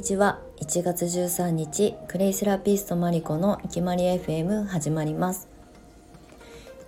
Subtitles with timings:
[0.00, 0.38] にちは。
[0.62, 5.46] 1月13日クレイセラピストマリコのいきまり FM 始まります。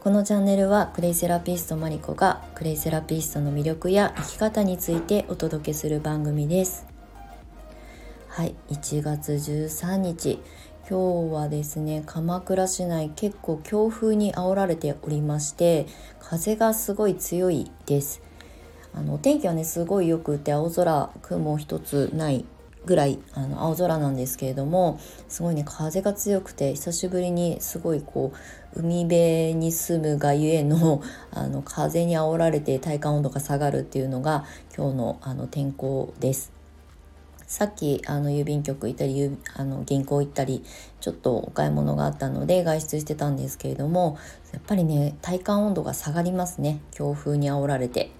[0.00, 6.86] このチャンネルはクレイセラピストマリコがクレイセラピストの魅力や生き方についてお届けする番組です。
[8.28, 10.40] はい1月13日。
[10.88, 15.86] 今日はですね鎌倉市内結構強風に煽られておりまして
[16.18, 18.22] 風がすごい強いです。
[18.94, 22.46] あのお天気はねすごいよくて青空雲一つない
[22.84, 28.32] ぐらいあの青空なんですけれどもすごいね風が強くて久しぶりにすごいこ
[28.74, 34.44] う海辺に住むがゆえの あの風に煽られて体感温度が下がるっていうのが
[34.76, 36.52] 今日のあの天候です。
[37.46, 40.64] さっきあの郵便局行ったりあの銀行行ったり
[41.00, 44.16] ちょっとお買い物があったので外出してたんですけれども
[44.54, 48.10] やっぱりね体感温度が下がりますね強風に煽られて。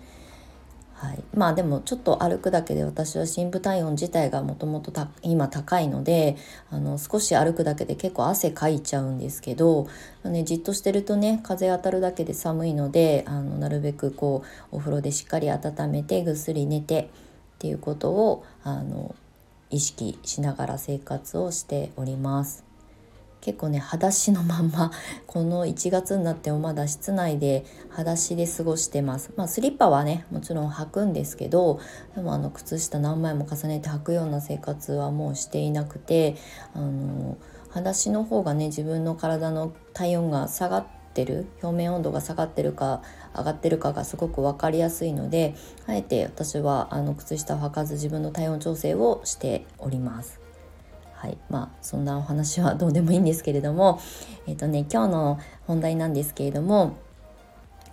[1.02, 6.36] はい、まあでもちょっと歩くだけで私は深部体温自体がもともと今高いので
[6.70, 9.88] あの少し歩くだけで結構汗かいちゃうんですけど、
[10.22, 19.16] ね、じっとしてるとね風当たるだけで寒いのであのなるべくこうお風呂でしっかり温めてぐっすり寝てっていうことをあの
[19.70, 22.71] 意識しながら生活をしております。
[23.42, 24.90] 結構ね裸足のまんま
[25.26, 31.80] この1月になってもまだ室内で裸足で過ごしてますまあスリッパはねもちろん履くんですけど
[32.14, 36.36] でもあの靴下何枚も重ねて履くような生活はもうしていなくて
[36.72, 37.36] あの
[37.68, 43.02] 裸足の方がね自分の体の体温が下がってる表面温度が下がってるか
[43.36, 50.41] 上がってるかがすごく分かりやすいのであえて私はあの靴下を履かず自分の体温調整をしております。
[51.22, 51.38] はい。
[51.48, 54.00] まあそんなお話はどうでもいいんですけれども
[54.48, 56.94] えっ、とね今日の本題なんですけれども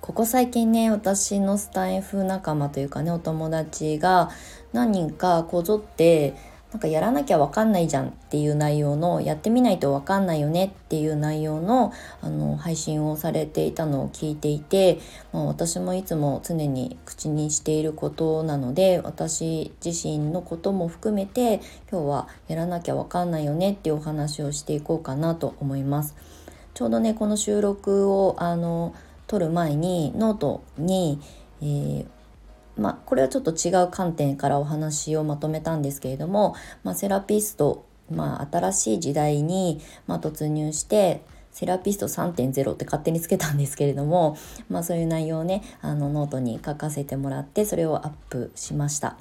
[0.01, 4.31] ここ最近ね私のスタイフ仲間というかねお友達が
[4.73, 6.33] 何人かこぞって
[6.71, 11.91] なんかやらなきゃわかんないじゃんっていう内容のやってみないとわかんないよねっていう内容の
[12.21, 14.99] あの配信をされていたのを聞いていて、
[15.33, 26.15] まあ、私もいつも常に口にしていることなので私自身のことも含めて今日はやらなきゃわかんないよねっていうお話をしていこうかなと思います。
[26.75, 28.93] ちょうどねこの収録をあの
[29.25, 31.19] 撮る前にノートに、
[31.61, 32.05] えー
[32.79, 44.37] まあ、これはちょっと違う観点からお話をまとめたんですけれども、まあ、セラピスト、まあ、新しい時代に、ま、突入してセラピスト3.0って勝手につけたんですけれども、
[44.69, 49.17] まあ、そういう内容をねあのノートに書かせてもらってそれをアップしました。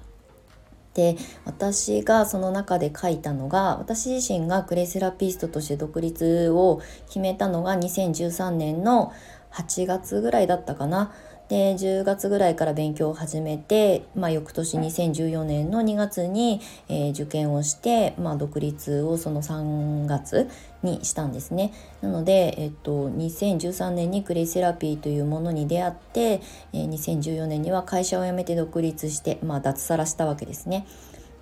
[0.94, 9.12] で私がその中で書いたのが私自身がクレイセラピストとして独立を決めたのが2013年の
[9.52, 11.12] 8月ぐらいだったかな。
[11.48, 20.48] で10月ぐらいから勉強を始めて、まあ、翌年2014年の2月に、えー、受験をして、まあ、独立をその3月
[20.82, 21.72] にしたんですね。
[22.02, 26.42] なので、えっと、2013年にクレイセラピーというものに出会って、
[26.74, 30.86] えー、2014年には会社を辞めて独立して、まあ、脱サラしたわけですね。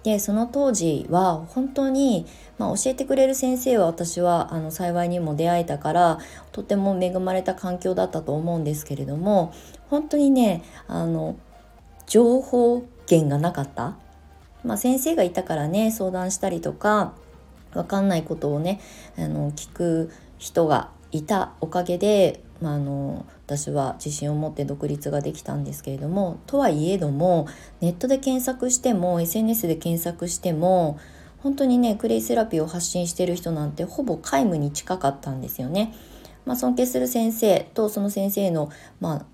[0.06, 2.27] でその当時は本当に、
[2.59, 6.21] まあ、教えてくれる先生は私はあの幸いにも出会えたから
[6.53, 9.53] とても恵まれた環境だったと思うんですけれども
[9.91, 11.37] 本当にねあの
[12.06, 13.97] 情報源がなかった、
[14.62, 17.15] まあ、先生がいたからね相談したりとか
[17.72, 18.81] 分かんないことをね
[19.19, 27.47] あの聞く人がいたおかげでまあ、あの私は自信を持って独立ができたんですけれどもとはいえども
[27.81, 30.99] ネットで検索しても SNS で検索しても
[31.39, 35.95] 本当にねクレイセラピーを発信してる人なんてほぼ皆無に近かったんですよね。
[36.45, 39.27] まあ、尊敬する先生とその先生の、まあ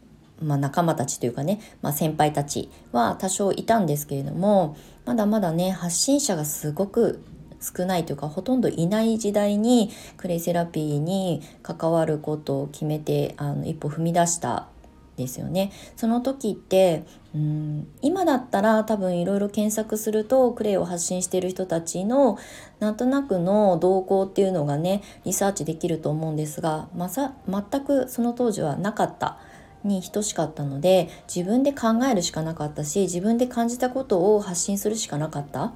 [0.43, 7.23] まあ、仲間たちというかね、まあ、先輩たちは多少いたんですけれどもまだまだね発信者がすごく
[7.63, 14.69] 少ないというかほとんどいない時代にクレイセラピーに関わることを決めてあの一歩踏み出した
[15.17, 17.05] ですよねその時って
[17.35, 22.39] うん今だったら多分いろいろ検索するとクレイを発信してる人たちの
[22.81, 29.39] なんとなくの動向っていうのがねリサーチできると思うんですが、まさ全くその当時はなかった。
[29.85, 35.73] に等しかったので自分で考えるしかなかったし自分で感じたことを発信するしかなかった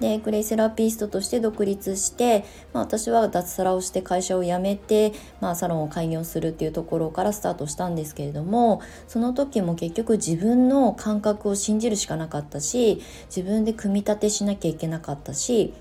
[0.00, 15.74] でクレイセラピストとして独立して、まあ、私は脱サラをして会社を辞めて、まあ、サロンを開業するっていうところからスタートしたんですけれどもその時も結局自分の感覚を信じるしかなかったし自分で組み立てしなきゃいけなかったし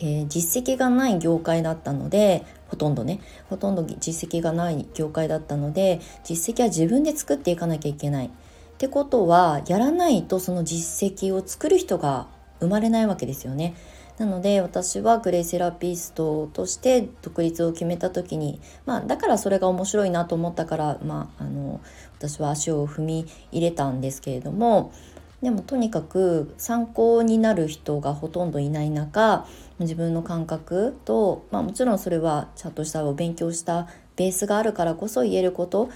[0.00, 8.26] えー、実績がない業界だったのでほとんどねほとんど実績がない業界だったので実績は自分で作っていかなきゃいけない。
[8.26, 8.30] っ
[8.78, 12.28] てことはやらないとその実績を作る人が
[12.60, 13.74] 生まれないわけですよね。
[14.18, 21.80] なので私はグレイセラピストとして独立を決めた時に、まあ、だからそれが面白いなと思ったから、まあ、あの
[22.18, 24.92] 私は足を踏み入れたんですけれども
[25.40, 29.46] でもとにかく参考になる人がほとんどいない中
[29.78, 35.90] 自分の感覚と、まあ、もちろんそれはちゃんとしたお勉強したベースがあるからこそ言えること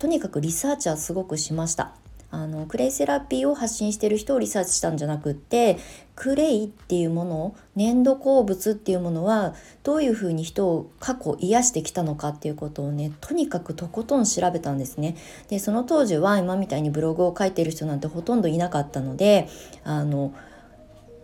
[0.00, 2.07] とにかくリサーチはすごくしました。
[2.30, 5.78] あのクレイセラピーを発信してる人をリサーチしたんじゃなくって
[6.14, 15.16] クレイっていうもの粘土鉱物っていうものはどういうふうに人を過去癒してきたのかっていうことをねとにかくとことん調べたんですね。
[15.48, 19.48] でその当時は今みたいにブログを書いてる人なんてほとんどいなかったので
[19.84, 20.34] あの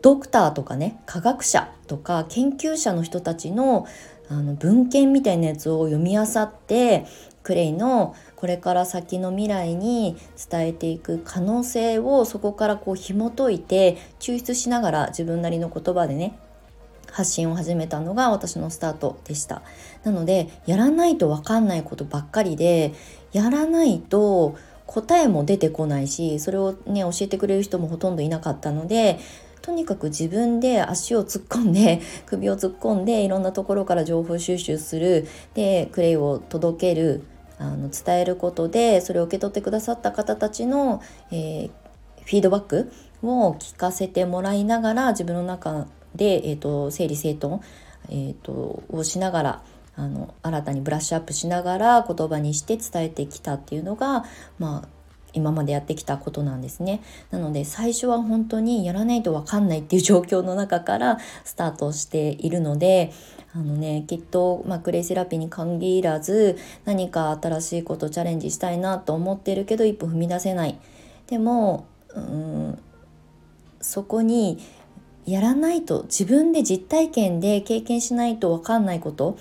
[0.01, 3.87] ドクターとかね科学者とか研究者の人たちの
[4.29, 7.07] あの文献みたいなやつを読み漁って
[7.43, 10.17] クレイのこれから先の未来に
[10.51, 16.39] 伝えていく可能性をそこからこう紐解いて抽出しながら自分なりの言葉でね
[17.11, 19.63] 発信を始めたのが私のスタートでした。
[20.03, 22.93] なのでやらないと分かんないことばっかりで
[23.33, 24.57] やらないと
[24.87, 29.19] 答えも出てこないしそれをね教えてくれる人もほとんどいなかったので
[29.65, 35.27] とにかく自分で足を突っ込んで 首を突っ込んでいろんなところから情報収集する。
[35.55, 37.25] でクレイを届ける
[37.59, 41.01] あの伝えることでそれを受け取ってくださった方たちの、
[41.31, 41.71] えー、
[42.25, 47.61] フィードバックを聞かせてもらいながら自分の中で、えーと、整理整頓、
[48.11, 49.63] えーと、をしながら
[49.97, 54.25] あの新たにブラッシュアップしながら言葉にして伝えてきたっていうのが、
[54.59, 54.89] まあ、
[55.35, 57.03] 今までやってきたことなんですね。
[57.31, 63.13] なので最初は本当にやらないと分かんないっていう状況の中からスタートしているので
[63.55, 70.79] あのねきっと、まあ、クレイセラピーに限らず何か新しいことチャレンジしたいなと思ってるけど一歩踏み出せない。
[71.27, 72.79] でもうん
[73.81, 74.59] そこに
[75.27, 79.39] やらないと自分で実体験で経験しないと分かんないこと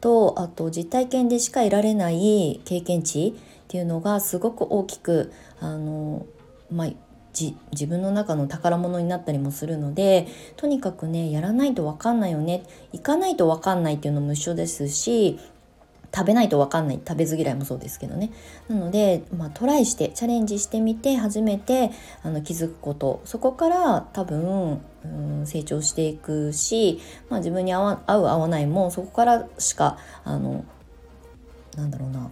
[0.00, 3.34] とあと実体験でしか得られない経験値
[3.66, 6.24] っていうのがすごく大きくあの、
[6.70, 6.88] まあ、
[7.72, 12.62] 自分の中の宝物になったりもするのでとにかくねやらないと分かんないよね。
[12.92, 15.38] 行かないと分かんないっていうのも一緒ですし
[16.14, 17.00] 食べないと分かんない。
[17.06, 18.30] 食べず嫌いもそうですけどね。
[18.68, 21.90] なので、まあ、トライしてチャレンジしてみて初めて
[22.22, 23.20] あの気づくこと。
[23.24, 30.64] そこから多分、うん、成長していくし、まあ、自分に合う合わないもそこからしかあの
[31.76, 32.30] なんだろうな。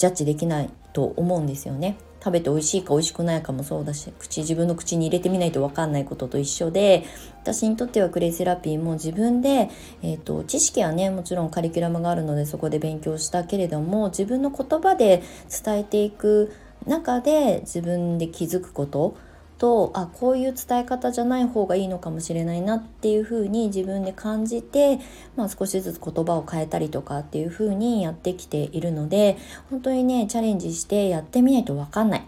[0.00, 1.98] ジャッジできないと思うんですよね。
[2.20, 7.04] 食べて美味しいか美味しくないかもそうだし口自分の口に入れてみないと分かんないことと一緒で
[7.40, 9.70] 私にとってはクレイセラピーも自分で、
[10.02, 15.22] えーと、知識はねもちろんカリキュラムがあるのでそこで勉強したけれども自分の言葉で
[15.64, 16.52] 伝えていく
[16.86, 19.16] 中で自分で気づくこと
[19.60, 24.98] とあこういう伝え方じゃない方がいいのかもしれないなっていうふうに自分で感じて、
[25.36, 29.36] まあ、少しずつ言葉を変えたりとかっていうふうにやってきているので
[29.68, 32.22] 本当にねチャレンジしてやってみないと分かんないっ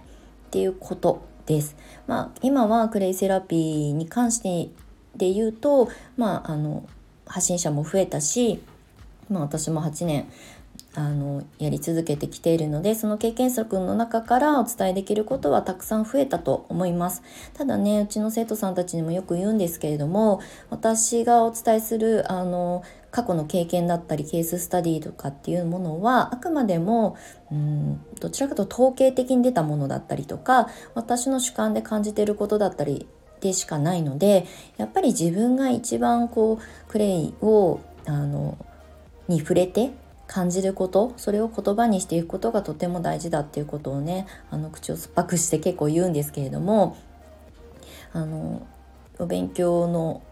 [0.51, 1.75] ていうことです。
[2.07, 4.71] まあ、今はクレイセラピーに関して
[5.17, 5.89] で言うと、
[6.19, 6.87] まあ、あの
[7.27, 8.63] 発信者も増えたし、
[9.31, 10.31] まあ、私も8年
[10.95, 17.23] あのやり続けてきているのでその経験則の中からお伝えできることはたくさん増えたと思います。
[17.55, 27.17] ただねうちの生徒さんたちにもよく言うんですけれども私がお伝えするあの過去の経験だったりケーススタディとかっていうものはあくまでも
[27.51, 33.07] うんどちらかというと統計的に出たものだったりとか私の主観で感じてることだったり
[33.41, 34.47] でしかないので
[34.77, 38.59] やっぱり自分が一番こうクレイをあの
[39.29, 39.91] に触れて
[40.33, 46.97] 感じることそれを言葉にしていくことがとても大事だっていうことをねあの口を酸っぱくして結構言うんですけれども
[48.15, 48.67] あの
[49.19, 50.23] お勉強の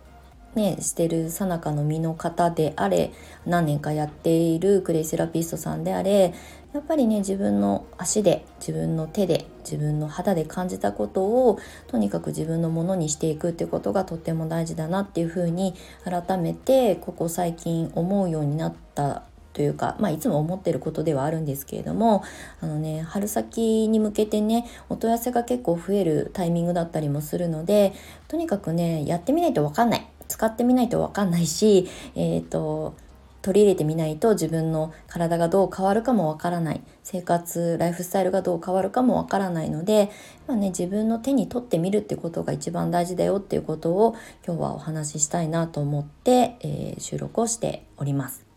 [0.57, 3.13] ね、してるさなかの身の方であれ
[3.47, 6.35] 何年かやっているクレイセラピストさんであれ
[6.73, 22.23] やっぱりね自分の足で自分の手で自分の肌で感じたことをとにかく自分のものにしていくってことがとっても大事だなっていうふうに改めてここ最近思うようになったというか、まあ、いつも思ってることではあるんですけれども
[22.61, 27.93] あのね春先に向けてねお問い合わせが結構増えるタイミングだったりもするので
[28.29, 32.95] とにかくねやってみないと分かんない使ってみないと分かんないしえっ、ー、と
[33.43, 40.11] 取り入れてみないと自分の体がどう変わるかもわからない生活ライフスタイルがどう変わるかもわからないので、
[40.47, 44.15] まあね、自分の手に取ってみるってことが一番大事だよっていうことを
[44.47, 48.50] 今日はお話ししたいなと思って、えー、収録をしております。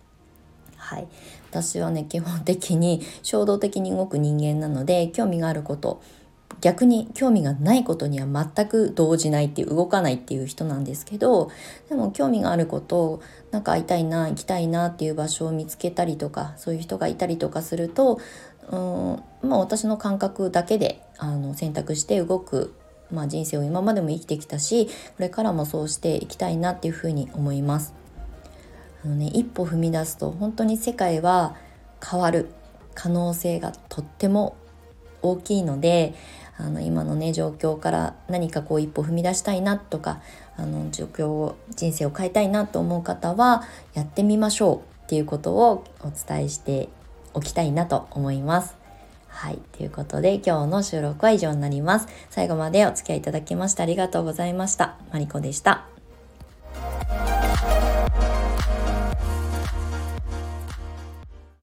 [0.94, 1.08] はい、
[1.50, 6.02] 私はね基本的に衝動的に動く人間なので興味があること
[6.62, 11.50] 逆に興味がないことには全く動じないっていう動かないっていう人なんですけど
[11.90, 13.22] でも興味があること
[13.52, 18.20] なんか会いたいな行きたいなっていう場所を見つけたりとかそういう人がいたりとかすると
[18.72, 22.74] うんまあ私の感覚だけであの選択して動く、
[23.12, 28.03] まあ、人生を今までも生きてきたしこれからもそうしていきたいなっていうふうに思います。
[29.04, 31.56] あのね、一歩踏み出すと本当に世界は
[32.04, 32.50] 変わる
[32.96, 34.56] 可能性がとっても
[35.22, 36.14] 大きいので
[36.58, 40.22] あの今のね状況から何かこう一歩踏み出したいなとか
[40.56, 46.90] あの状況を人生を変えたいなと思う方はやってみましょうっていうことをお伝えして
[47.34, 48.76] おきたいなと思います。
[49.28, 49.58] はい。
[49.72, 52.08] ということで今日の収録は以上になります。
[52.30, 54.98] 最後までお付き合いいただきましてありがとうございました。
[55.12, 55.93] マリコでした。